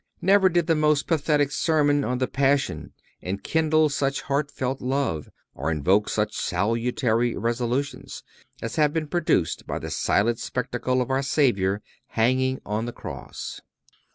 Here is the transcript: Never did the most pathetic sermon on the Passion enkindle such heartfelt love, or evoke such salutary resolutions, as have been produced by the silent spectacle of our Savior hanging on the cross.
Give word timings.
Never 0.19 0.49
did 0.49 0.65
the 0.65 0.73
most 0.73 1.05
pathetic 1.05 1.51
sermon 1.51 2.03
on 2.03 2.17
the 2.17 2.27
Passion 2.27 2.91
enkindle 3.21 3.89
such 3.89 4.21
heartfelt 4.23 4.81
love, 4.81 5.29
or 5.53 5.71
evoke 5.71 6.09
such 6.09 6.35
salutary 6.35 7.37
resolutions, 7.37 8.23
as 8.63 8.77
have 8.77 8.93
been 8.93 9.05
produced 9.07 9.67
by 9.67 9.77
the 9.77 9.91
silent 9.91 10.39
spectacle 10.39 11.03
of 11.03 11.11
our 11.11 11.21
Savior 11.21 11.83
hanging 12.07 12.59
on 12.65 12.87
the 12.87 12.93
cross. 12.93 13.61